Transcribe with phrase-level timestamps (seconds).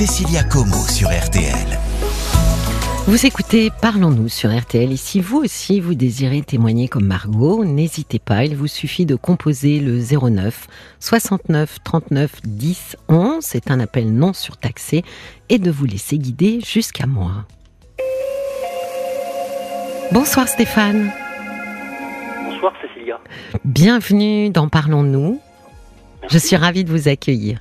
[0.00, 1.78] Cécilia Como sur RTL.
[3.06, 4.90] Vous écoutez Parlons-nous sur RTL.
[4.90, 9.14] Et si vous aussi vous désirez témoigner comme Margot, n'hésitez pas, il vous suffit de
[9.14, 10.68] composer le 09
[11.00, 13.44] 69 39 10 11.
[13.44, 15.04] C'est un appel non surtaxé
[15.50, 17.44] et de vous laisser guider jusqu'à moi.
[20.12, 21.12] Bonsoir Stéphane.
[22.46, 23.20] Bonsoir Cécilia.
[23.66, 25.42] Bienvenue dans Parlons-nous.
[26.30, 27.60] Je suis ravie de vous accueillir.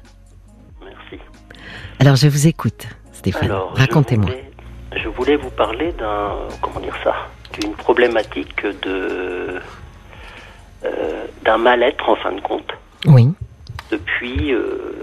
[2.00, 3.52] Alors je vous écoute, Stéphane.
[3.74, 4.30] Racontez-moi.
[4.30, 6.32] Je voulais, je voulais vous parler d'un
[6.62, 7.16] comment dire ça,
[7.60, 9.60] d'une problématique de
[10.86, 12.71] euh, d'un mal-être en fin de compte
[13.06, 13.28] Oui,
[13.92, 14.96] depuis euh,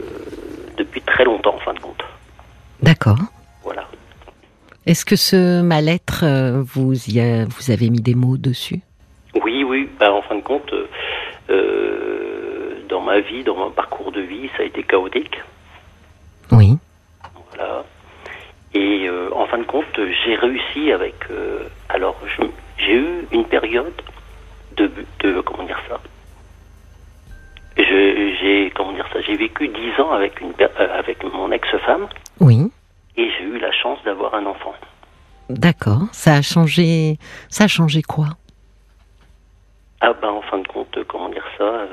[0.79, 2.03] depuis très longtemps en fin de compte.
[2.83, 3.19] d'accord.
[3.63, 3.85] Voilà.
[4.87, 8.81] Est-ce que ce mal-être, euh, vous, y a- vous avez mis des mots dessus?
[9.43, 9.89] Oui, oui.
[9.99, 10.73] Bah, en fin de compte,
[12.89, 15.37] dans ma vie, dans mon parcours de vie, ça a été chaotique.
[16.53, 16.79] Oui,
[17.51, 17.85] Voilà.
[18.75, 19.09] Et
[19.97, 21.15] j'ai réussi avec.
[21.31, 22.17] euh, alors,
[22.79, 23.93] j'ai eu une période
[24.77, 26.01] de, de comment dire ça?
[27.77, 29.21] J'ai comment dire ça?
[29.23, 32.07] J'ai vécu dix ans avec une euh, avec mon ex-femme
[32.41, 32.71] oui,
[33.17, 34.75] et j'ai eu la chance d'avoir un enfant.
[35.51, 36.03] d'accord.
[36.13, 37.19] Ça a changé.
[37.49, 38.29] Ça a changé quoi?
[40.01, 41.87] Ah ben en fin de compte, comment dire ça, euh,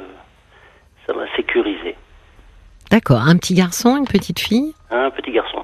[1.07, 1.95] ça m'a sécurisé.
[2.91, 3.21] D'accord.
[3.21, 4.73] Un petit garçon, une petite fille?
[4.91, 5.63] Un petit garçon.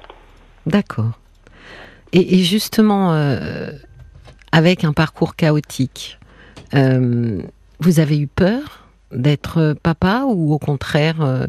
[0.66, 1.12] D'accord.
[2.12, 3.70] Et, et justement, euh,
[4.52, 6.18] avec un parcours chaotique,
[6.74, 7.40] euh,
[7.78, 11.46] vous avez eu peur d'être papa ou au contraire, euh,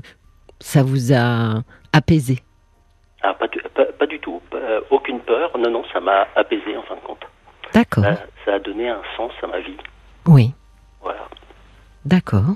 [0.60, 1.62] ça vous a
[1.94, 2.40] apaisé?
[3.24, 4.42] Ah pas du, pas, pas du tout,
[4.90, 5.52] aucune peur.
[5.58, 7.24] Non non, ça m'a apaisé en fin de compte.
[7.74, 8.04] D'accord.
[8.04, 9.78] Ça, ça a donné un sens à ma vie.
[10.28, 10.54] Oui,
[11.02, 11.28] Voilà.
[12.06, 12.56] d'accord.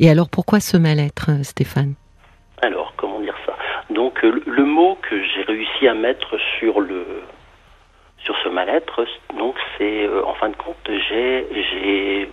[0.00, 1.94] Et alors pourquoi ce mal-être, Stéphane?
[4.04, 7.22] Donc, euh, le, mot que j'ai réussi à mettre sur le
[8.18, 9.06] sur ce mal-être,
[9.38, 10.76] donc c'est euh, en fin de compte,
[11.08, 12.30] j'ai j'ai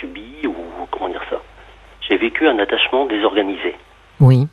[0.00, 0.52] subi ou
[0.90, 1.40] comment dire ça?
[2.00, 3.76] J'ai vécu un attachement désorganisé.
[4.18, 4.48] Oui.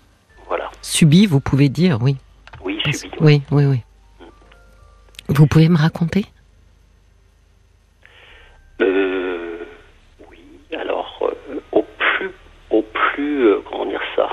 [0.48, 0.70] Voilà.
[0.84, 2.18] Subi, vous pouvez dire, oui.
[2.64, 3.16] Oui, subi.
[3.20, 3.80] Oui, oui, oui.
[5.28, 6.26] Vous pouvez me raconter
[8.80, 9.58] Euh,
[10.30, 10.38] oui.
[10.80, 12.32] Alors, euh, au plus
[12.70, 14.30] au plus euh, comment dire ça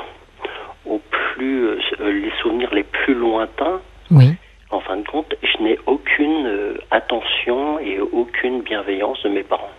[0.84, 3.80] Au plus euh, les souvenirs les plus lointains
[4.10, 4.34] Oui.
[4.70, 9.70] En fin de compte, je n'ai aucune euh, attention et aucune bienveillance de mes parents.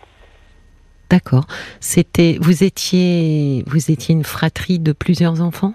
[1.09, 1.45] D'accord.
[1.79, 5.73] C'était, vous étiez, vous étiez une fratrie de plusieurs enfants,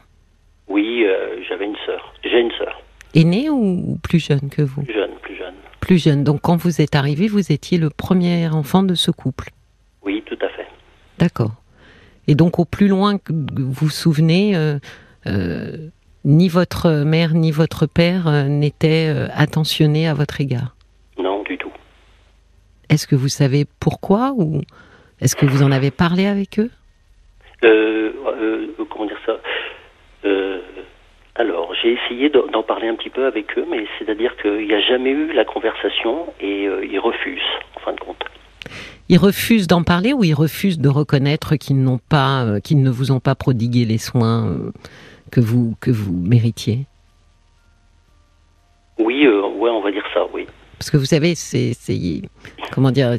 [0.69, 2.15] Oui, euh, j'avais une sœur.
[2.25, 2.83] J'ai une sœur,
[3.15, 4.83] aînés ou plus jeunes que vous?
[4.83, 5.55] Plus jeune, plus jeune.
[5.81, 6.25] Plus jeunes.
[6.25, 9.51] Donc quand vous êtes arrivé, vous étiez le premier enfant de ce couple?
[10.03, 10.67] Oui, tout à fait.
[11.19, 11.53] D'accord.
[12.29, 14.79] Et donc au plus loin que vous vous souvenez, euh,
[16.25, 20.77] ni votre mère ni votre père euh, n'étaient euh, attentionnés à votre égard.
[21.19, 21.73] Non, du tout.
[22.89, 24.61] Est-ce que vous savez pourquoi ou
[25.21, 26.71] est-ce que vous en avez parlé avec eux?
[27.65, 29.37] Euh, euh, comment dire ça?
[30.25, 30.61] Euh,
[31.37, 34.81] Alors, j'ai essayé d'en parler un petit peu avec eux, mais c'est-à-dire qu'il n'y a
[34.81, 37.41] jamais eu la conversation et ils refusent,
[37.77, 38.23] en fin de compte.
[39.09, 43.13] Ils refusent d'en parler ou ils refusent de reconnaître qu'ils n'ont pas, qu'ils ne vous
[43.13, 44.57] ont pas prodigué les soins
[45.33, 46.87] que vous que vous méritiez
[48.99, 50.47] Oui, euh, ouais, on va dire ça, oui.
[50.79, 51.73] Parce que vous savez, c'est,
[52.73, 53.17] comment dire,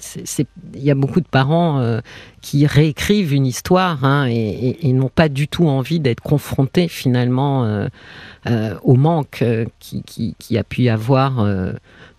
[0.73, 2.01] il y a beaucoup de parents euh,
[2.41, 6.89] qui réécrivent une histoire hein, et, et- et n'ont pas du tout envie d'être confrontés
[6.89, 7.87] finalement euh,
[8.47, 9.43] euh, au manque
[9.79, 11.45] qui, qui, qui a pu y avoir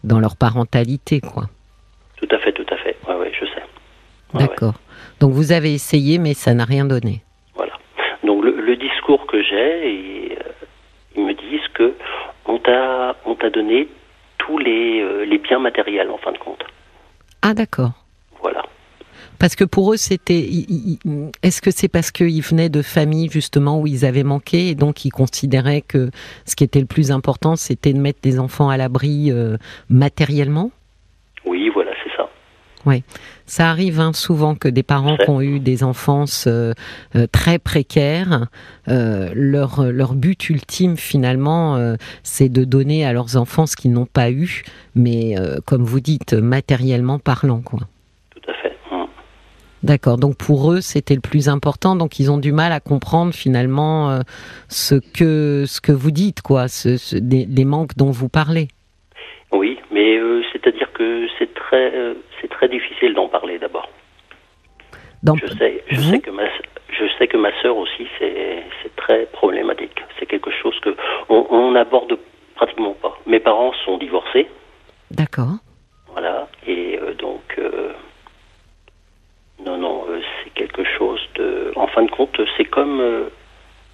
[0.02, 1.50] dans leur parentalité, quoi.
[2.16, 2.96] Tout à fait, tout à fait.
[3.06, 3.62] Ouais, ouais, je sais.
[4.32, 4.40] Ouais.
[4.46, 4.74] D'accord.
[5.20, 7.22] Donc vous avez essayé, mais ça n'a rien donné.
[7.54, 7.72] Voilà.
[8.24, 10.52] Donc le, le discours que j'ai, et, euh,
[11.16, 11.92] ils me disent que
[12.46, 13.88] on t'a on t'a donné
[14.38, 16.64] tous les, euh, les biens matériels en fin de compte.
[17.42, 17.92] Ah d'accord.
[18.40, 18.62] Voilà.
[19.38, 20.38] Parce que pour eux, c'était.
[20.40, 20.98] i-
[21.42, 25.04] Est-ce que c'est parce qu'ils venaient de familles justement où ils avaient manqué et donc
[25.04, 26.10] ils considéraient que
[26.46, 29.56] ce qui était le plus important, c'était de mettre les enfants à l'abri euh,
[29.90, 30.70] matériellement?
[31.44, 31.83] Oui, voilà,
[32.86, 33.02] c'est
[33.46, 33.70] ça.
[33.70, 36.72] Arrive hein, souvent que des parents qui ont eu des enfances euh,
[37.16, 38.46] euh, très précaires,
[38.88, 44.06] euh, leur, leur but ultime finalement, c'est de donner à leurs enfants ce qu'ils n'ont
[44.06, 44.62] pas eu,
[44.94, 45.34] mais
[45.66, 47.80] comme vous dites, matériellement parlant, quoi.
[48.34, 48.76] Tout à fait.
[48.90, 49.06] Hum.
[49.82, 50.16] D'accord.
[50.18, 51.96] Donc pour eux, c'était le plus important.
[51.96, 54.20] Donc ils ont du mal à comprendre finalement
[54.68, 58.68] ce que ce que vous dites, quoi, ce, ce- des- les manques dont vous parlez.
[59.52, 60.16] Oui, mais
[60.52, 63.88] c'est-à-dire que c'est très euh, c'est très difficile d'en parler d'abord.
[65.42, 66.42] Je sais, je sais que ma
[66.90, 69.98] je sais que ma sœur aussi, c'est c'est très problématique.
[70.18, 70.94] C'est quelque chose que
[71.28, 72.18] on, on n'aborde
[72.56, 73.16] pratiquement pas.
[73.26, 74.46] Mes parents sont divorcés,
[75.10, 75.54] D'accord.
[76.12, 77.92] voilà, et euh, donc euh,
[79.64, 81.72] non, non, euh, c'est quelque chose de.
[81.76, 83.02] En fin de compte, c'est comme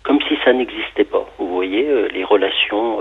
[0.02, 1.24] comme si ça n'existait pas.
[1.38, 3.00] Vous voyez, les relations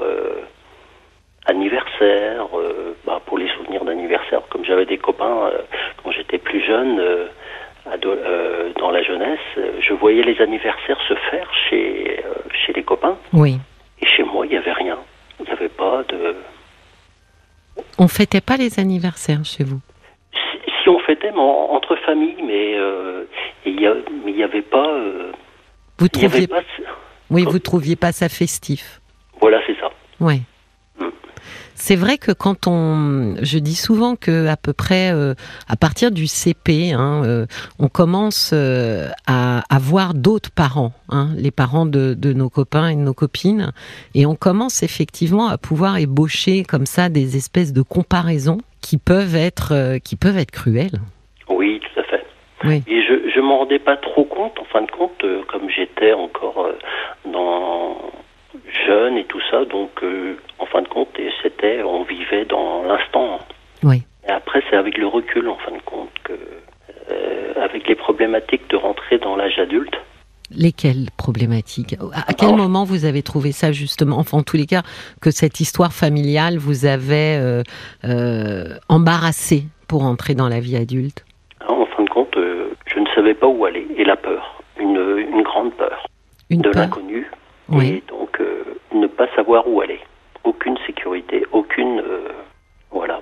[1.45, 5.61] anniversaires, euh, bah, pour les souvenirs d'anniversaire, comme j'avais des copains euh,
[6.03, 6.99] quand j'étais plus jeune.
[6.99, 7.27] euh,
[7.89, 12.33] ado- euh, dans la jeunesse, euh, je voyais les anniversaires se faire chez, euh,
[12.65, 13.17] chez les copains.
[13.33, 13.57] Oui.
[14.01, 14.97] Et chez moi, il n'y avait rien.
[15.39, 16.35] Il n'y avait pas de.
[17.97, 19.79] On fêtait pas les anniversaires chez vous?
[20.33, 23.25] Si, si on fêtait mais en- entre familles, mais euh,
[23.65, 24.87] il n'y avait pas.
[24.89, 25.31] euh,
[25.99, 26.61] Vous avait trouviez pas.
[27.29, 28.99] Oui, vous trouviez pas ça festif.
[29.39, 29.89] Voilà, c'est ça.
[30.19, 30.39] Ouais.
[31.81, 35.33] C'est vrai que quand on, je dis souvent que à peu près euh,
[35.69, 37.45] à partir du CP, hein, euh,
[37.79, 42.89] on commence euh, à, à voir d'autres parents, hein, les parents de, de nos copains
[42.89, 43.71] et de nos copines,
[44.13, 49.37] et on commence effectivement à pouvoir ébaucher comme ça des espèces de comparaisons qui peuvent
[49.37, 50.99] être, qui peuvent être cruelles.
[51.47, 52.25] Oui, tout à fait.
[52.65, 52.83] Oui.
[52.87, 56.67] Et je je m'en rendais pas trop compte, en fin de compte, comme j'étais encore
[57.23, 58.11] dans
[58.85, 61.09] jeune et tout ça, donc euh, en fin de compte,
[61.41, 63.39] c'était, on vivait dans l'instant.
[63.83, 64.03] Oui.
[64.27, 66.33] Et après, c'est avec le recul, en fin de compte, que
[67.11, 69.95] euh, avec les problématiques de rentrer dans l'âge adulte.
[70.51, 71.95] Lesquelles problématiques?
[72.27, 74.17] À quel moment vous avez trouvé ça justement?
[74.17, 74.81] Enfin, en tous les cas,
[75.21, 77.61] que cette histoire familiale vous avait euh,
[78.03, 81.23] euh, embarrassé pour entrer dans la vie adulte?
[81.67, 83.85] En fin de compte, euh, je ne savais pas où aller.
[83.95, 86.07] Et la peur, une, une grande peur
[86.49, 87.27] Une de l'inconnu.
[87.69, 87.87] Oui.
[87.87, 88.28] Et donc,
[88.99, 89.99] ne pas savoir où aller.
[90.43, 91.99] Aucune sécurité, aucune.
[91.99, 92.29] euh,
[92.91, 93.21] voilà.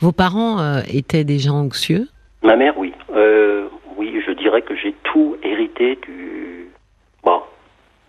[0.00, 2.08] Vos parents euh, étaient des gens anxieux?
[2.42, 2.92] Ma mère, oui.
[3.14, 6.68] Euh, oui, je dirais que j'ai tout hérité du.
[7.22, 7.42] Bon,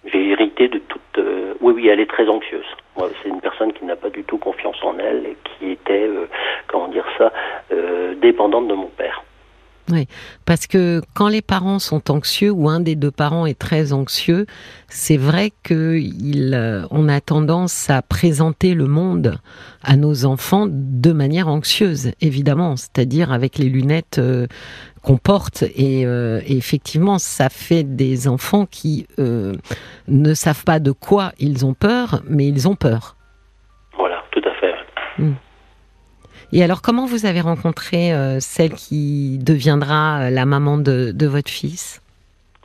[0.06, 1.02] j'ai hérité de toute.
[1.60, 2.66] Oui, oui, elle est très anxieuse.
[2.96, 6.10] Ouais, C'est une personne qui n'a pas du tout confiance en elle et qui était,
[6.68, 7.32] comment dire ça,
[8.20, 9.24] dépendante de mon père.
[10.46, 14.46] Parce que quand les parents sont anxieux ou un des deux parents est très anxieux,
[14.90, 19.40] c'est vrai que il, euh, on a tendance à présenter le monde
[19.84, 24.48] à nos enfants de manière anxieuse, évidemment, c'est-à-dire avec les lunettes euh,
[25.02, 25.64] qu'on porte.
[25.76, 31.66] Et, euh, et effectivement, ça fait des enfants qui ne savent pas de quoi ils
[31.66, 33.16] ont peur, mais ils ont peur.
[36.54, 41.28] Et alors, comment vous avez rencontré euh, celle qui deviendra euh, la maman de, de
[41.28, 42.02] votre fils?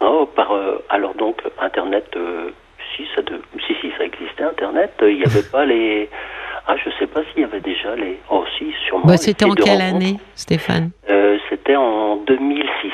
[0.00, 2.50] Oh, par, euh, alors donc, Internet, euh,
[2.97, 6.09] si, ça de, si, si, ça existait, Internet, il n'y avait pas les...
[6.67, 8.19] Ah, je sais pas s'il y avait déjà les...
[8.29, 9.06] Oh, si, sûrement.
[9.06, 10.91] Bah, C'était en quelle année, Stéphane?
[11.49, 12.91] C'était en 2006.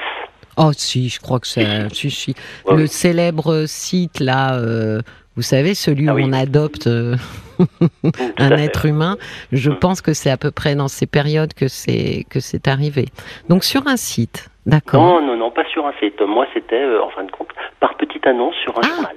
[0.59, 1.89] Oh, si, je crois que c'est.
[1.95, 2.35] Si, si.
[2.67, 5.01] Ouais, Le célèbre site, là, euh,
[5.37, 6.25] vous savez, celui Ah où oui.
[6.27, 7.17] on adopte euh,
[8.39, 8.65] un fait.
[8.65, 9.17] être humain,
[9.53, 9.79] je Mm.
[9.79, 13.07] pense que c'est à peu près dans ces périodes que c'est que c'est arrivé.
[13.49, 15.03] Donc, sur un site, d'accord.
[15.03, 16.21] Non, non, non, pas sur un site.
[16.21, 17.49] Moi, c'était, euh, en fin de compte,
[17.81, 18.89] par petite annonce sur un Ah.
[18.89, 19.17] journal.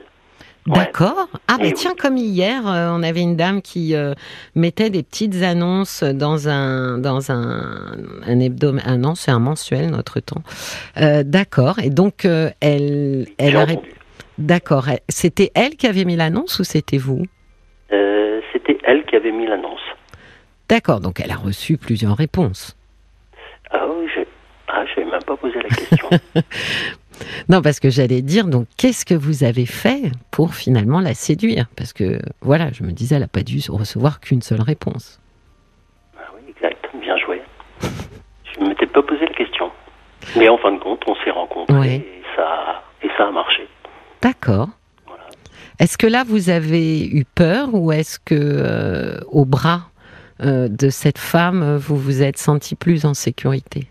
[0.67, 0.73] Ouais.
[0.79, 1.27] D'accord.
[1.47, 1.73] Ah, Eh bah oui.
[1.75, 4.15] tiens, comme hier, euh, on avait une dame qui euh,
[4.56, 8.91] mettait des petites annonces dans un dans un, un hebdomadaire.
[8.91, 10.41] Ah non, c'est un mensuel, notre temps.
[11.00, 11.77] Euh, D'accord.
[11.83, 12.25] Et donc,
[12.61, 13.61] elle, elle a.
[13.61, 13.77] entendu.
[14.37, 14.85] D'accord.
[15.09, 17.23] C'était elle qui avait mis l'annonce ou c'était vous
[17.92, 19.81] Euh, c'était elle qui avait mis l'annonce.
[20.69, 20.99] D'accord.
[20.99, 22.75] Donc, elle a reçu plusieurs réponses.
[23.71, 24.21] Ah oui, je
[24.68, 26.09] ah, j'avais même pas posé la question.
[27.47, 31.68] Non, parce que j'allais dire, donc, qu'est-ce que vous avez fait pour finalement la séduire?
[31.77, 35.21] Parce que, voilà, je me disais, elle n'a pas dû recevoir qu'une seule réponse.
[36.19, 37.42] ah oui, exact, bien joué.
[38.54, 39.71] Je ne m'étais pas posé la question.
[40.35, 41.95] Mais en fin de compte, on s'est rencontrés Ouais.
[41.95, 43.65] et, ça, et ça a marché.
[44.25, 44.69] D'accord.
[45.05, 45.25] Voilà.
[45.79, 49.81] Est-ce que là, vous avez eu peur ou est-ce que, euh, au bras
[50.41, 53.87] euh, de cette femme, vous vous êtes senti plus en sécurité?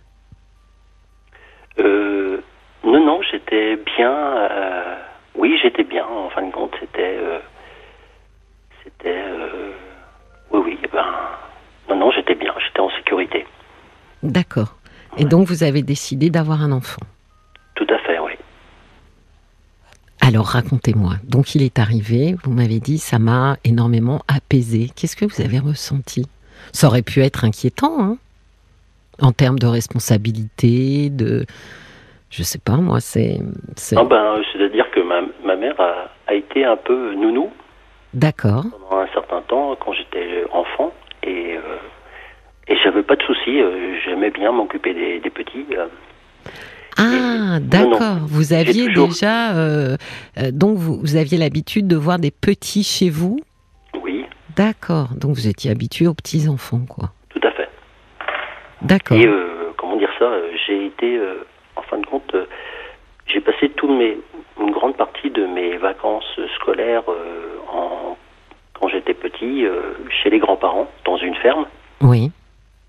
[1.79, 2.41] Euh,
[2.83, 4.13] non, non, j'étais bien.
[5.37, 6.05] oui, j'étais bien.
[6.05, 7.17] En fin de compte, c'était.
[8.83, 9.23] c'était.
[10.51, 11.07] oui, oui, eh ben.
[11.89, 12.53] Non, non, j'étais bien.
[12.59, 13.47] J'étais en sécurité.
[14.25, 14.75] D'accord.
[15.17, 17.03] Et donc, vous avez décidé d'avoir un enfant?
[17.77, 18.33] Tout à fait, oui.
[20.27, 21.15] Alors, racontez-moi.
[21.29, 24.89] Donc, il est arrivé, vous m'avez dit, ça m'a énormément apaisé.
[24.97, 26.27] Qu'est-ce que vous avez ressenti?
[26.73, 28.17] Ça aurait pu être inquiétant, hein
[29.21, 31.45] En termes de responsabilité, de.
[32.31, 33.39] Je sais pas, moi, c'est.
[33.77, 37.51] c'est- Ah ben, c'est-à-dire que ma, ma mère a, a été un peu nounou
[38.15, 38.65] D'accord.
[38.89, 41.77] pendant un certain temps quand j'étais enfant et euh,
[42.67, 43.61] et j'avais pas de soucis.
[43.61, 45.67] euh, J'aimais bien m'occuper des, des petits.
[45.77, 45.87] euh.
[46.97, 48.19] Ah, d'accord.
[48.27, 49.97] Vous aviez déjà, euh,
[50.39, 53.39] euh, donc vous, vous aviez l'habitude de voir des petits chez vous?
[54.03, 54.25] Oui,
[54.57, 55.09] D'accord.
[55.17, 57.11] Donc vous étiez habitué aux petits enfants, quoi.
[57.31, 57.69] tout à fait.
[58.83, 59.17] D'accord.
[59.17, 60.31] Et euh, comment dire ça?
[60.67, 61.19] J'ai été,
[61.77, 62.35] en fin de compte,
[63.27, 64.19] j'ai passé tout mes,
[64.61, 67.03] une grande partie de mes vacances scolaires
[67.73, 68.17] en,
[68.79, 69.65] quand j'étais petit
[70.23, 71.67] chez les grands-parents dans une ferme.
[72.01, 72.31] Oui.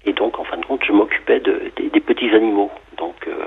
[0.06, 2.70] Et donc, en fin de compte, je m'occupais de, des, des petits animaux.
[2.98, 3.46] Donc, euh,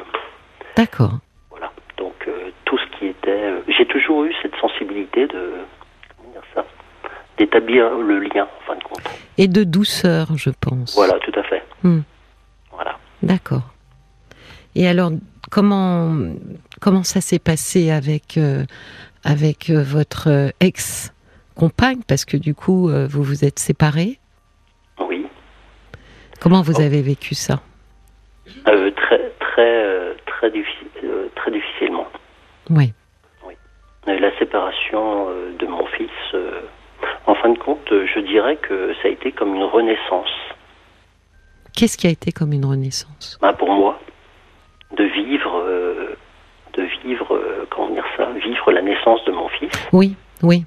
[0.79, 1.19] D'accord.
[1.51, 1.73] voilà.
[1.97, 3.31] Donc, euh, tout ce qui était.
[3.31, 5.55] euh, j'ai toujours eu cette sensibilité de.
[6.17, 6.65] Comment dire ça
[7.37, 9.03] D'établir le lien, en fin de compte.
[9.39, 10.95] Et de douceur, je pense.
[10.95, 11.63] Voilà, tout à fait.
[11.83, 12.01] Hmm.
[12.71, 12.97] Voilà.
[13.25, 13.63] D'accord.
[14.77, 15.11] Et alors,
[15.51, 16.15] comment
[16.81, 18.65] comment ça s'est passé avec euh,
[19.25, 22.03] avec votre euh, ex-compagne?
[22.07, 24.21] Parce que du coup, vous vous êtes séparés.
[25.01, 25.27] Oui.
[26.41, 26.83] Comment vous Oh.
[26.83, 27.61] avez vécu ça?
[28.69, 29.85] Euh, très, très,
[30.39, 30.53] très,
[31.05, 32.07] euh, très difficilement.
[32.71, 32.93] Oui.
[34.09, 36.61] Euh, La séparation euh, de mon fils, euh,
[37.27, 40.31] en fin de compte, je dirais que ça a été comme une renaissance
[41.75, 43.39] Qu'est-ce qui a été comme une renaissance?
[43.41, 44.01] Ben, pour moi
[44.97, 45.63] de vivre,
[46.73, 47.41] de vivre,
[47.71, 49.71] comment dire ça, vivre la naissance de mon fils.
[49.93, 50.65] Oui, oui,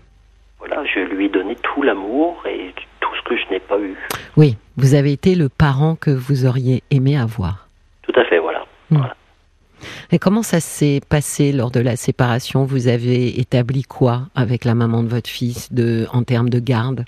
[0.59, 3.95] Voilà, je lui ai donné tout l'amour et tout ce que je n'ai pas eu.
[4.37, 4.55] oui.
[4.77, 7.67] Vous avez été le parent que vous auriez aimé avoir.
[8.03, 8.63] Tout à fait, voilà.
[10.13, 12.65] Et comment ça s'est passé lors de la séparation?
[12.65, 17.05] Vous avez établi quoi avec la maman de votre fils de, en termes de garde?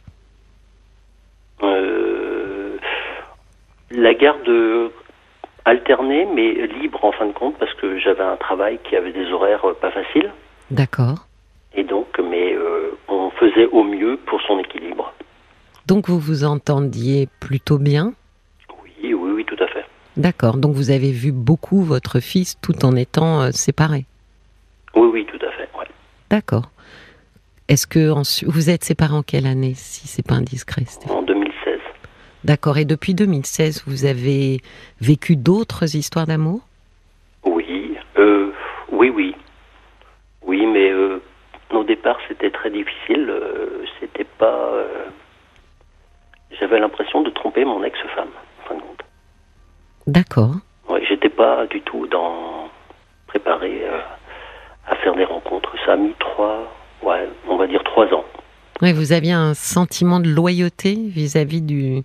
[1.64, 2.78] Euh,
[3.92, 4.50] la garde
[5.66, 9.30] alternée, mais libre en fin de compte, parce que j'avais un travail qui avait des
[9.34, 10.32] horaires pas faciles.
[10.72, 11.28] D'accord.
[11.76, 15.14] Et donc, mais euh, on faisait au mieux pour son équilibre.
[15.88, 18.14] Donc vous vous entendiez plutôt bien
[18.82, 19.84] Oui, oui, oui, tout à fait.
[20.18, 20.58] D'accord.
[20.58, 24.06] Donc vous avez vu beaucoup votre fils tout en étant euh, séparés.
[24.96, 25.70] Oui, oui, tout à fait.
[25.78, 25.88] ouais.
[26.30, 26.70] D'accord.
[27.68, 28.12] Est-ce que
[28.46, 31.18] vous êtes séparés en quelle année, si c'est pas indiscret Stéphane?
[31.18, 31.80] En 2016.
[32.44, 32.78] D'accord.
[32.78, 34.62] Et depuis 2016, vous avez
[35.02, 36.62] vécu d'autres histoires d'amour?
[37.46, 38.52] Oui, euh,
[38.92, 39.34] oui, oui.
[40.46, 41.22] Oui, mais euh,
[41.72, 43.28] au départ, c'était très difficile.
[43.30, 44.74] euh, c'était pas.
[44.74, 45.06] euh,
[46.60, 48.28] J'avais l'impression de tromper mon ex-femme,
[48.64, 49.02] en fin de compte.
[50.08, 50.56] D'accord.
[50.90, 52.70] Ouais, j'étais pas du tout dans
[53.28, 54.00] préparé euh,
[54.88, 55.74] à faire des rencontres.
[55.86, 58.26] Ça a mis trois, ouais, on va dire trois ans.
[58.82, 62.04] Oui, vous aviez un sentiment de loyauté vis-à-vis du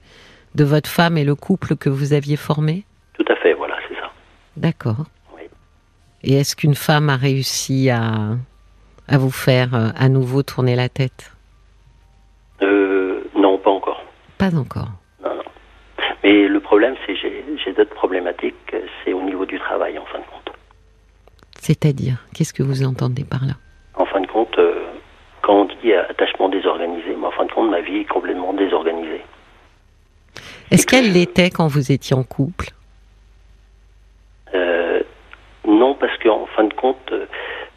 [0.54, 2.84] de votre femme et le couple que vous aviez formé?
[3.18, 4.10] Tout à fait, voilà, c'est ça.
[4.56, 5.04] D'accord.
[5.36, 5.42] Oui.
[6.22, 8.36] Et est-ce qu'une femme a réussi à,
[9.06, 11.32] à vous faire euh, à nouveau tourner la tête?
[12.62, 14.02] Euh, non, pas encore.
[14.38, 14.88] Pas encore.
[15.22, 15.42] Non, non.
[16.24, 17.28] Mais le problème, c'est que
[17.64, 18.54] j'ai d'autres problématiques.
[19.04, 20.54] C'est au niveau du travail, en fin de compte.
[21.60, 23.54] C'est-à-dire, qu'est-ce que vous entendez par là?
[23.94, 24.84] En fin de compte, euh,
[25.42, 29.22] quand on dit attachement désorganisé, mais en fin de compte, ma vie est complètement désorganisée.
[30.70, 32.68] Est-ce qu'elle l'était quand vous étiez en couple?
[34.54, 35.02] Euh,
[35.66, 37.26] non, parce qu'en fin de compte, euh,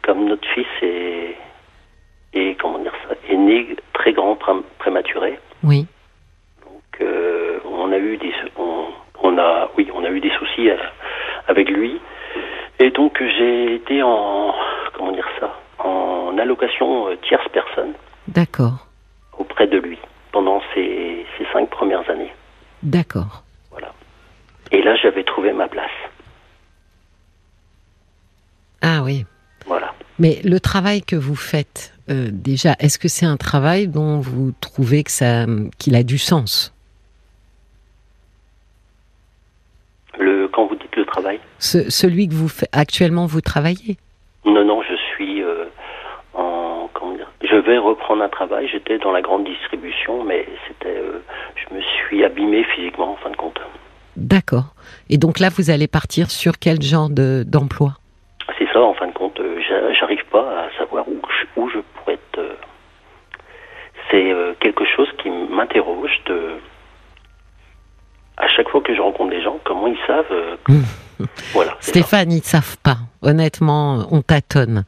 [0.02, 1.36] comme notre fils est,
[2.34, 5.86] est, comment dire ça, est né très grand, prém- prématuré, Oui.
[6.64, 8.86] donc euh, on a eu des, on,
[9.22, 10.68] on a, oui, on a eu des soucis
[11.48, 12.00] avec lui,
[12.78, 14.54] et donc j'ai été en,
[14.94, 17.92] comment dire ça, en allocation euh, tierce personne
[18.28, 18.86] D'accord.
[19.38, 19.98] auprès de lui
[20.32, 22.32] pendant ces, ces cinq premières années.
[22.82, 23.44] D'accord.
[23.70, 23.92] Voilà.
[24.70, 25.90] Et là, j'avais trouvé ma place.
[28.80, 29.24] Ah oui.
[29.66, 29.92] Voilà.
[30.18, 34.52] Mais le travail que vous faites, euh, déjà, est-ce que c'est un travail dont vous
[34.60, 35.46] trouvez que ça,
[35.78, 36.74] qu'il a du sens?
[40.52, 43.96] Quand vous dites le travail, Ce- Celui que vous faites actuellement, vous travaillez
[44.44, 45.66] non, non, je suis euh,
[46.34, 48.68] en, comment dire, je vais reprendre un travail.
[48.68, 51.20] J'étais dans la grande distribution, mais c'était, euh,
[51.54, 53.60] je me suis abîmé physiquement en fin de compte.
[54.16, 54.74] D'accord.
[55.08, 57.92] Et donc là, vous allez partir sur quel genre de, d'emploi?
[58.58, 61.68] C'est ça, en fin de compte, euh, j'a- j'arrive pas à savoir où je, où
[61.70, 62.40] je pourrais être.
[64.10, 66.54] c'est quelque chose qui m'interroge de.
[68.38, 70.24] À chaque fois que je rencontre des gens, comment ils savent.
[70.32, 70.74] euh,
[71.52, 71.72] voilà.
[71.80, 72.00] c'est ça.
[72.00, 72.98] Stéphane, ils ne savent pas.
[73.20, 74.84] Honnêtement, on tâtonne.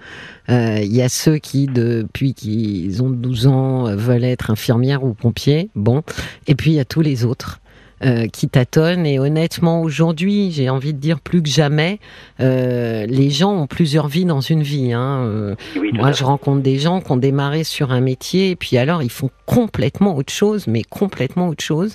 [0.48, 5.04] Euh, Il y a ceux qui, depuis qu'ils ont 12 ans, euh, veulent être infirmières
[5.04, 5.70] ou pompiers.
[5.74, 6.02] Bon.
[6.46, 7.60] Et puis, il y a tous les autres.
[8.02, 12.00] Euh, qui tâtonnent et honnêtement aujourd'hui j'ai envie de dire plus que jamais
[12.40, 15.24] euh, les gens ont plusieurs vies dans une vie hein.
[15.24, 18.78] Euh, Oui, moi je rencontre des gens qui ont démarré sur un métier et puis
[18.78, 21.94] alors ils font complètement autre chose mais complètement autre chose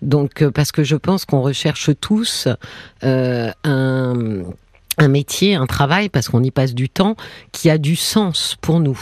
[0.00, 2.48] donc parce que je pense qu'on recherche tous
[3.02, 4.42] un
[4.98, 7.14] un métier, un travail, parce qu'on y passe du temps,
[7.52, 8.98] qui a du sens pour nous.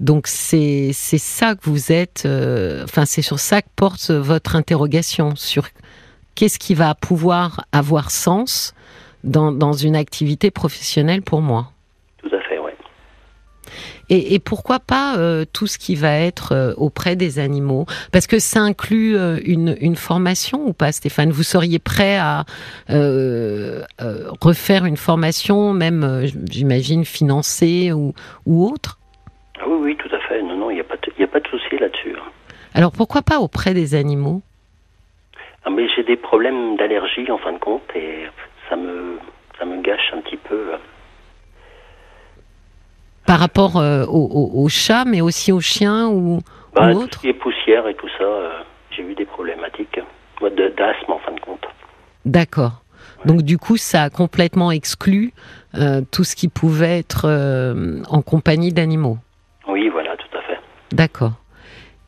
[0.00, 4.54] Donc c'est c'est ça que vous êtes, euh, enfin c'est sur ça que porte votre
[4.54, 5.66] interrogation, sur
[6.36, 8.74] qu'est-ce qui va pouvoir avoir sens
[9.24, 11.72] dans, dans une activité professionnelle pour moi.
[12.18, 12.70] Tout à fait, oui.
[14.08, 17.84] Et, et pourquoi pas euh, tout ce qui va être euh, auprès des animaux?
[18.12, 21.32] Parce que ça inclut euh, une, une formation ou pas, Stéphane?
[21.32, 22.44] Vous seriez prêt à
[22.90, 28.14] euh, euh, refaire une formation, même, euh, j'imagine, financée ou,
[28.46, 28.97] ou autre?
[29.88, 30.42] Oui, tout à fait.
[30.42, 30.96] Non, non, il n'y a pas
[31.40, 32.14] de, souci là-dessus.
[32.14, 32.28] hein.
[32.74, 34.42] Alors pourquoi pas auprès des animaux?
[35.64, 38.26] Ah, mais j'ai des problèmes d'allergie en fin de compte et
[38.68, 39.18] ça me,
[39.58, 40.72] ça me gâche un petit peu.
[43.26, 46.40] Par rapport euh, aux, aux- aux chats, mais aussi aux chiens ou,
[46.74, 48.58] Bah, ou autres qui est poussière et tout ça, euh,
[48.90, 50.00] j'ai eu des problématiques.
[50.42, 51.64] D'asthme en fin de compte.
[52.26, 52.82] D'accord.
[53.24, 55.32] Donc du coup, ça a complètement exclu
[55.76, 57.24] euh, tout ce qui pouvait être
[58.10, 59.16] en compagnie d'animaux?
[59.68, 60.58] Oui, voilà, tout à fait.
[60.98, 61.34] D'accord.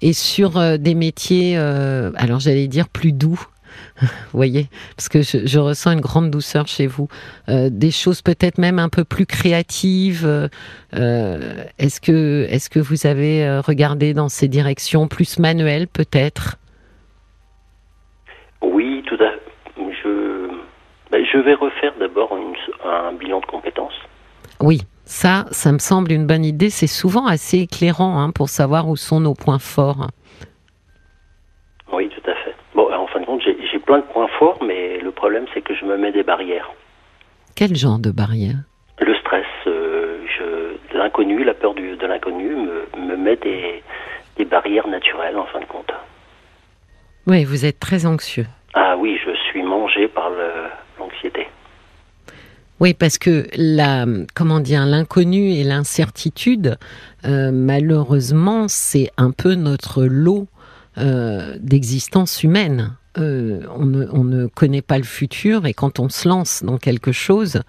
[0.02, 3.40] Et sur euh, des métiers, euh, alors j'allais dire plus doux,
[4.00, 7.06] vous voyez, parce que je, je ressens une grande douceur chez vous,
[7.48, 10.26] Euh, des choses peut-être même un peu plus créatives.
[10.26, 16.56] euh, est-ce que est-ce que vous avez regardé dans ces directions plus manuelles peut-être?
[18.62, 19.30] Oui, tout à
[20.02, 20.48] Je,
[21.12, 22.32] ben, je vais refaire d'abord
[22.84, 23.98] un bilan de compétences.
[24.60, 26.70] Oui, ça, ça me semble une bonne idée.
[26.70, 30.06] C'est souvent assez éclairant hein, pour savoir où sont nos points forts.
[31.92, 32.54] Oui, tout à fait.
[32.74, 35.74] Bon, en fin de compte, j'ai plein de points forts, mais le problème, c'est que
[35.74, 36.70] je me mets des barrières.
[37.56, 38.54] Quel genre de barrière?
[39.00, 43.82] Le stress, euh, je, l'inconnu, la peur du, de l'inconnu me, me met des,
[44.36, 45.90] des barrières naturelles, en fin de compte.
[47.26, 48.46] Oui, vous êtes très anxieux.
[48.74, 50.30] Ah oui, je suis mangé par
[50.98, 51.48] l'anxiété.
[52.80, 56.78] Oui, parce que la, comment dire, l'inconnu et l'incertitude,
[57.26, 60.48] euh, malheureusement, c'est un peu notre lot
[60.96, 62.96] euh, d'existence humaine.
[63.18, 66.78] Euh, on, ne, on ne connaît pas le futur et quand on se lance dans
[66.78, 67.60] quelque chose,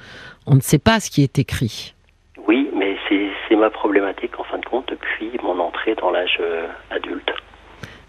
[0.48, 1.94] on ne sait pas ce qui est écrit.
[2.48, 2.96] Oui, mais
[3.50, 6.40] c'est ma problématique, en fin de compte, depuis mon entrée dans l'âge
[6.90, 7.30] adulte.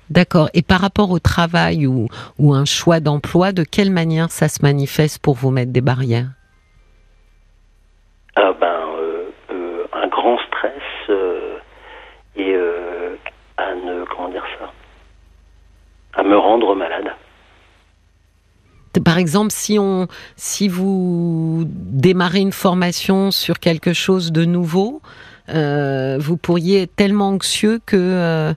[0.09, 0.51] D'accord.
[0.55, 2.07] Et par rapport au travail ou,
[2.39, 6.29] ou un choix d'emploi, de quelle manière ça se manifeste pour vous mettre des barrières?
[8.35, 10.73] Ah ben, euh, euh, un grand stress
[11.11, 11.59] euh,
[12.35, 12.57] et
[13.59, 14.73] à ne, comment dire ça,
[16.15, 17.13] à me rendre malade.
[19.05, 25.03] Par exemple, si on, si vous démarrez une formation sur quelque chose de nouveau,
[25.51, 28.55] euh, vous pourriez être tellement anxieux que euh,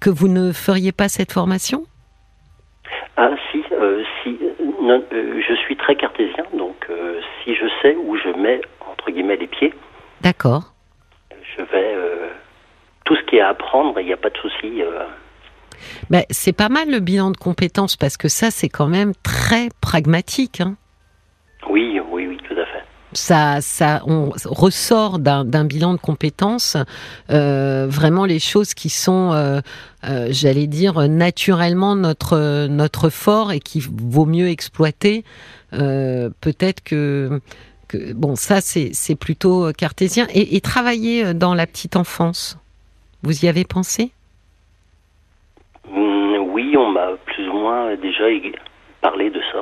[0.00, 1.84] que vous ne feriez pas cette formation?
[3.16, 4.38] Ah si, euh, si,
[4.82, 6.88] non, je suis très cartésien, donc
[7.42, 8.60] si je sais où je mets
[9.06, 9.72] entre guillemets les pieds,
[10.22, 10.72] D'accord.
[11.56, 12.28] je vais euh,
[13.04, 14.82] tout ce qui est à apprendre, il n'y a pas de souci.
[14.82, 15.04] euh,
[16.10, 19.68] Ben, c'est pas mal le bilan de compétences parce que ça, c'est quand même très
[19.80, 20.60] pragmatique.
[20.60, 20.76] hein.
[21.70, 22.84] oui, oui, oui, tout à fait.
[23.12, 26.76] ça, ça, on ressort d'un bilan de compétences
[27.30, 29.60] euh, vraiment les choses qui sont, euh,
[30.08, 35.24] euh, j'allais dire, naturellement notre notre fort et qui vaut mieux exploiter.
[35.70, 37.40] Peut-être que
[37.98, 42.58] que bon, ça c'est plutôt cartésien et, et travailler dans la petite enfance.
[43.22, 44.12] Vous y avez pensé?
[45.90, 48.24] Hum, oui, on m'a plus ou moins déjà
[49.00, 49.58] parlé de ça.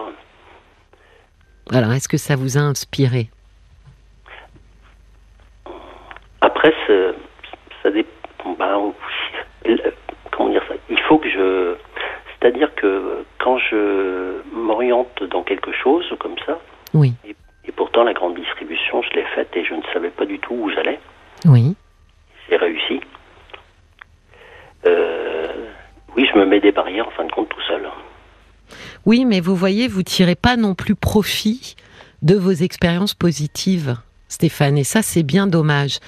[1.71, 3.31] Alors, est-ce que ça vous a inspiré?
[6.41, 6.73] Après,
[7.83, 8.95] ça dépend.
[9.65, 9.93] le-
[10.31, 10.75] comment dire ça?
[10.91, 11.75] Il faut que je.
[12.39, 16.59] C'est-à-dire que quand je m'oriente dans quelque chose comme ça,
[16.93, 17.35] Oui, et
[17.95, 20.71] pourtant la grande distribution, je l'ai faite et je ne savais pas du tout où
[20.71, 20.99] j'allais,
[21.45, 21.77] oui.
[22.49, 23.01] j'ai réussi.
[24.85, 25.47] Euh,
[26.17, 27.89] oui, je me mets des barrières en fin de compte tout seul.
[29.07, 31.77] Oui, mais vous voyez, vous tirez pas non plus profit
[32.23, 34.77] de vos expériences positives, Stéphane.
[34.77, 36.01] Et ça, c'est bien dommage.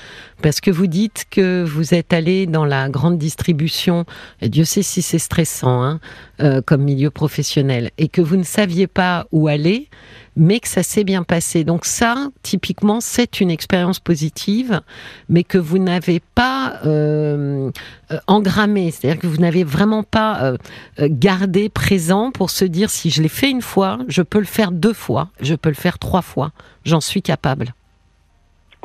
[0.42, 4.06] Parce que vous dites que vous êtes allé dans la grande distribution,
[4.40, 6.00] et Dieu sait si c'est stressant, hein,
[6.40, 9.88] euh, comme milieu professionnel, et que vous ne saviez pas où aller,
[10.36, 11.64] mais que ça s'est bien passé.
[11.64, 14.80] Donc ça, typiquement, c'est une expérience positive,
[15.28, 17.70] mais que vous n'avez pas euh,
[18.12, 18.90] euh, engrammé.
[18.90, 20.56] C'est-à-dire que vous n'avez vraiment pas euh,
[21.00, 24.44] euh, gardé présent pour se dire si je l'ai fait une fois, je peux le
[24.44, 26.50] faire deux fois, je peux le faire trois fois.
[26.84, 27.66] J'en suis capable.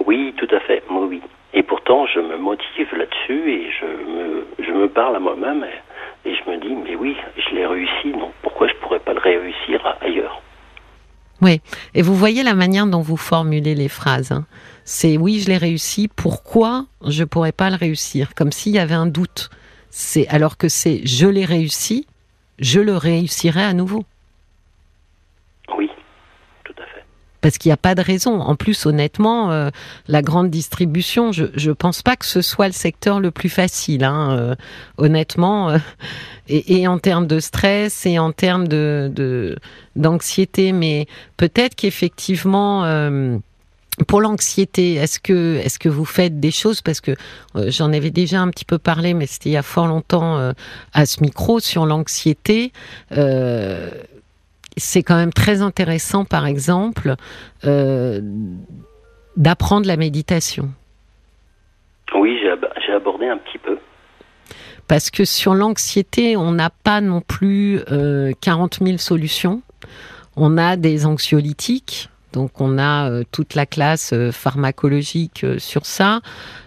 [0.05, 0.83] Oui, tout à fait.
[0.89, 1.21] Moi, oui.
[1.53, 5.65] Et pourtant, je me motive là-dessus et je me, parle à moi-même
[6.25, 9.19] et, je me dis, mais oui, je l'ai réussi, donc pourquoi je pourrais pas le
[9.19, 10.41] réussir ailleurs?
[11.41, 11.59] Oui,
[11.95, 14.31] et vous voyez la manière dont vous formulez les phrases.
[14.31, 14.45] Hein.
[14.85, 18.35] C'est oui, je l'ai réussi, pourquoi je pourrais pas le réussir?
[18.35, 19.49] Comme s'il y avait un doute.
[19.89, 22.07] C'est alors que c'est je l'ai réussi,
[22.59, 24.05] je le réussirai à nouveau.
[25.77, 25.89] Oui,
[26.63, 27.03] tout à fait.
[27.41, 28.39] Parce qu'il n'y a pas de raison.
[28.39, 29.69] En plus, honnêtement, euh,
[30.07, 34.03] la grande distribution, je ne pense pas que ce soit le secteur le plus facile.
[34.03, 34.55] Hein, euh,
[34.97, 35.77] honnêtement, euh,
[36.47, 39.57] et, en termes de stress et en termes de
[39.95, 42.85] d'anxiété, mais peut-être qu'effectivement
[44.07, 46.81] pour l'anxiété, est-ce que est-ce que vous faites des choses?
[46.81, 47.15] Parce que
[47.67, 50.53] j'en avais déjà un petit peu parlé, mais c'était il y a fort longtemps euh,
[50.93, 52.71] à ce micro sur l'anxiété.
[54.77, 57.15] C'est quand même très intéressant, par exemple,
[59.37, 60.71] d'apprendre la méditation.
[62.15, 62.37] Oui,
[62.85, 63.77] j'ai abordé un petit peu.
[64.87, 67.79] Parce que sur l'anxiété, on n'a pas non plus
[68.41, 69.61] 40 000 solutions.
[70.35, 75.85] On a des anxiolytiques, donc on a euh, toute la classe euh, pharmacologique euh, sur
[75.85, 76.21] ça.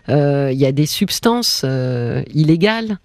[0.09, 1.65] Il y a des substances
[2.35, 2.99] illégales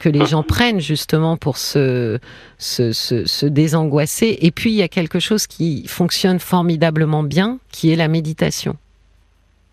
[0.00, 2.18] que les gens prennent justement pour se,
[2.58, 4.38] se, désangoisser.
[4.40, 8.74] Et puis il y a quelque chose qui fonctionne formidablement bien, qui est la méditation.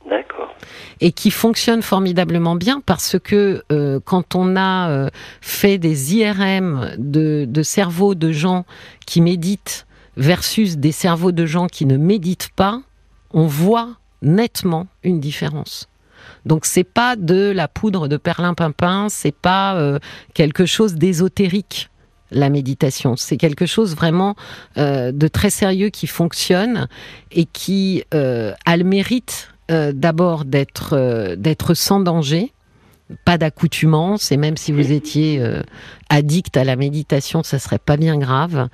[0.07, 0.53] D'accord.
[1.01, 3.63] Et qui fonctionne formidablement bien parce que
[4.05, 5.09] quand on a
[5.41, 8.63] fait des IRM de, de cerveau de gens
[9.07, 9.87] qui méditent
[10.19, 12.81] versus des cerveaux de gens qui ne méditent pas,
[13.31, 15.87] on voit nettement une différence.
[16.45, 19.97] Donc c'est pas de la poudre de perlimpinpin, c'est pas euh,
[20.33, 21.89] quelque chose d'ésotérique
[22.31, 23.15] la méditation.
[23.15, 24.35] C'est quelque chose vraiment
[24.77, 26.87] euh, de très sérieux qui fonctionne
[27.31, 29.49] et qui euh, a le mérite
[29.93, 32.53] d'abord d'être d'être sans danger,
[33.25, 35.61] pas d'accoutumance, et même si vous étiez euh,
[36.09, 38.69] addict à la méditation, ça serait pas bien grave,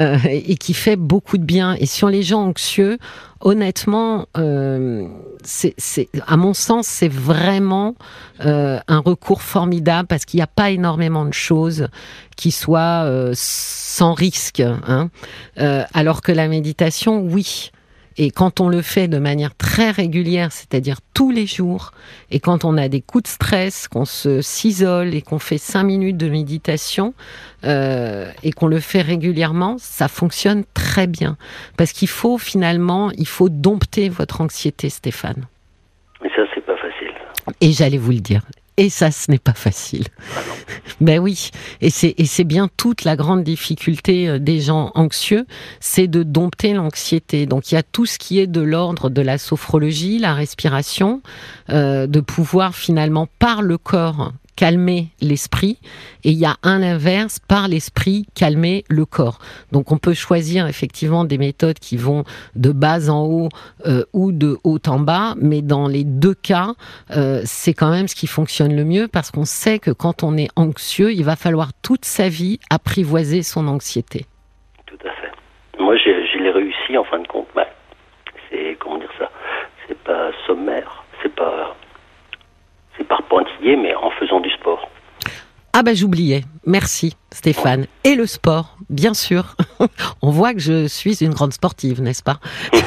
[0.00, 1.74] euh, et qui fait beaucoup de bien.
[1.74, 2.98] Et sur les gens anxieux,
[3.40, 5.06] honnêtement, euh,
[5.42, 5.74] c'est,
[6.26, 7.94] à mon sens, c'est vraiment
[8.40, 11.88] un recours formidable parce qu'il n'y a pas énormément de choses
[12.36, 14.60] qui soient sans risque.
[14.60, 15.10] Hein.
[15.56, 17.70] alors que la méditation, oui.
[18.20, 21.92] Et quand on le fait de manière très régulière, c'est-à-dire tous les jours,
[22.32, 25.84] et quand on a des coups de stress, qu'on se s'isole et qu'on fait cinq
[25.84, 27.14] minutes de méditation,
[27.64, 31.36] euh, et qu'on le fait régulièrement, ça fonctionne très bien.
[31.76, 35.46] Parce qu'il faut finalement, il faut dompter votre anxiété, Stéphane.
[36.24, 37.14] Et ça, c'est pas facile.
[37.60, 38.42] Et j'allais vous le dire.
[38.78, 40.04] Et ça, ce n'est pas facile.
[41.00, 45.46] Ben oui, et c'est et c'est bien toute la grande difficulté euh, des gens anxieux,
[45.80, 47.46] c'est de dompter l'anxiété.
[47.46, 51.22] Donc il y a tout ce qui est de l'ordre de la sophrologie, la respiration,
[51.70, 55.78] euh, de pouvoir finalement par le corps calmer l'esprit
[56.24, 59.38] et il y a un inverse par l'esprit calmer le corps.
[59.70, 62.24] Donc on peut choisir effectivement des méthodes qui vont
[62.56, 63.50] de bas en haut
[63.86, 66.72] euh, ou de haut en bas, mais dans les deux cas,
[67.16, 70.36] euh, c'est quand même ce qui fonctionne le mieux parce qu'on sait que quand on
[70.36, 74.26] est anxieux, il va falloir toute sa vie apprivoiser son anxiété.
[74.86, 75.30] Tout à fait.
[75.78, 77.46] Moi, je l'ai réussi en fin de compte.
[78.50, 79.30] c'est comment dire ça?
[79.86, 81.76] C'est pas sommaire, c'est pas
[82.98, 84.88] c'est par pointillé, mais en faisant du sport.
[85.72, 86.42] Ah ben j'oubliais.
[86.66, 87.86] Merci Stéphane.
[88.02, 89.54] Et le sport, bien sûr.
[90.22, 92.40] On voit que je suis une grande sportive, n'est-ce pas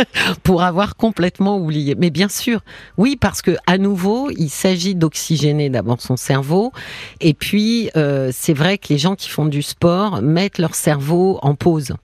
[0.42, 1.94] Pour avoir complètement oublié.
[1.96, 2.60] Mais bien sûr,
[2.98, 6.72] oui, parce que à nouveau, il s'agit d'oxygéner d'abord son cerveau.
[7.20, 11.38] Et puis, euh, c'est vrai que les gens qui font du sport mettent leur cerveau
[11.42, 11.94] en pause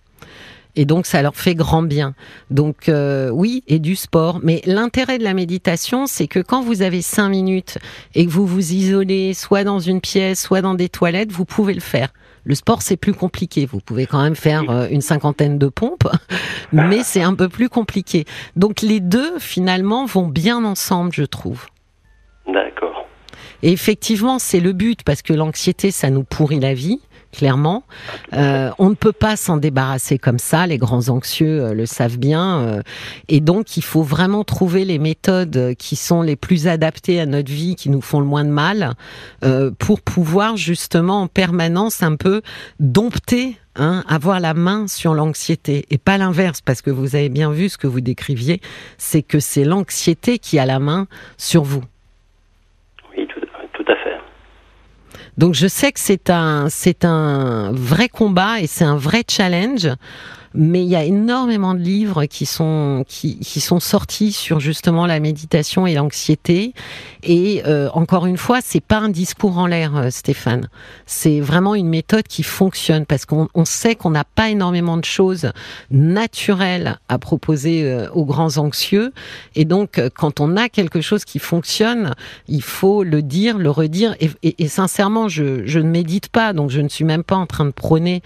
[0.77, 2.15] et donc ça leur fait grand bien.
[2.51, 4.41] Donc euh, oui, et du sport.
[4.43, 7.79] Mais l'intérêt de la méditation, c'est que quand vous avez cinq minutes
[8.15, 11.75] et que vous vous isolez, soit dans une pièce, soit dans des toilettes, vous pouvez
[11.75, 12.09] le faire.
[12.45, 13.67] Le sport, c'est plus compliqué.
[13.67, 16.09] Vous pouvez quand même faire euh, une cinquantaine de pompes,
[16.73, 18.25] mais c'est un peu plus compliqué.
[18.57, 21.67] Donc les deux, finalement, vont bien ensemble, je trouve.
[22.49, 23.07] D'accord.
[23.63, 27.01] Et effectivement, c'est le but, parce que l'anxiété, ça nous pourrit la vie
[27.33, 27.85] clairement.
[28.35, 32.19] Euh, on ne peut pas s'en débarrasser comme ça, les grands anxieux euh, le savent
[32.19, 32.61] bien.
[32.61, 32.83] Euh,
[33.29, 37.51] et donc, il faut vraiment trouver les méthodes qui sont les plus adaptées à notre
[37.51, 38.95] vie, qui nous font le moins de mal,
[39.79, 42.43] pour pouvoir justement en permanence un peu
[42.79, 47.51] dompter Hein, avoir la main sur l'anxiété et pas l'inverse parce que vous avez bien
[47.51, 48.61] vu ce que vous décriviez,
[48.99, 51.07] c'est que c'est l'anxiété qui a la main
[51.39, 51.83] sur vous.
[55.39, 59.89] Donc je sais que c'est un c'est un vrai combat et c'est un vrai challenge
[60.55, 65.07] mais il y a énormément de livres qui sont qui, qui sont sortis sur justement
[65.07, 66.75] la méditation et l'anxiété.
[67.23, 70.69] Et euh, encore une fois, c'est pas un discours en l'air, euh, Stéphane.
[71.07, 75.05] C'est vraiment une méthode qui fonctionne parce qu'on on sait qu'on n'a pas énormément de
[75.05, 75.53] choses
[75.91, 79.13] naturelles à proposer euh, aux grands anxieux.
[79.55, 82.15] Et donc, quand on a quelque chose qui fonctionne,
[82.49, 84.15] il faut le dire, le redire.
[84.21, 87.37] Et, et, et sincèrement, je, je ne médite pas, donc je ne suis même pas
[87.37, 88.23] en train de prôner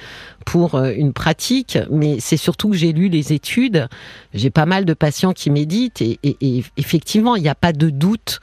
[0.47, 3.89] pour une pratique, mais c'est surtout que j'ai lu les études.
[4.33, 7.73] J'ai pas mal de patients qui méditent et, et, et effectivement, il n'y a pas
[7.73, 8.41] de doute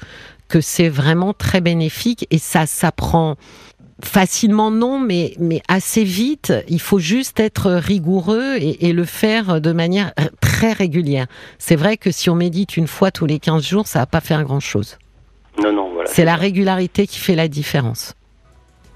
[0.50, 3.38] que c'est vraiment très bénéfique et ça s'apprend
[4.04, 6.54] facilement non, mais, mais assez vite.
[6.68, 11.28] Il faut juste être rigoureux et, et le faire de manière très régulière.
[11.58, 14.22] C'est vrai que si on médite une fois tous les 15 jours, ça va pas
[14.22, 14.98] faire grand-chose.
[15.64, 16.10] Non, non, voilà.
[16.12, 18.14] C'est la régularité qui fait la différence.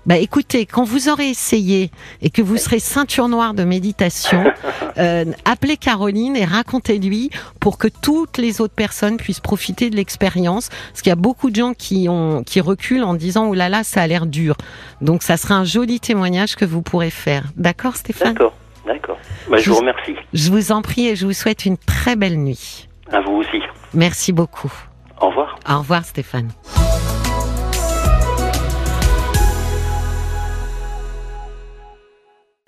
[0.08, 1.92] Bah écoutez, quand vous aurez essayé
[2.22, 4.46] et que vous serez ceinture noire de méditation,
[4.98, 10.70] euh, appelez Caroline et racontez-lui pour que toutes les autres personnes puissent profiter de l'expérience.
[10.70, 13.68] Parce qu'il y a beaucoup de gens qui ont qui reculent en disant oh là
[13.68, 14.56] là, ça a l'air dur.
[15.02, 17.44] Donc ça sera un joli témoignage que vous pourrez faire.
[17.58, 18.34] D'accord, Stéphane?
[18.34, 18.54] D'accord,
[18.86, 19.18] d'accord.
[19.52, 20.16] Bah, je, Je vous vous- remercie.
[20.34, 22.88] Je vous en prie et je vous souhaite une très belle nuit.
[23.12, 23.62] À vous aussi.
[23.94, 24.72] Merci beaucoup.
[25.20, 25.60] Au revoir.
[25.70, 26.50] Au revoir, Stéphane.